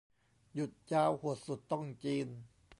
[0.53, 2.27] หยุดยาวโหดสุดต้องจีน